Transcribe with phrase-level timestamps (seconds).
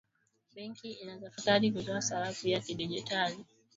[0.55, 3.45] Benki inatafakari kutoa sarafu ya kidigitali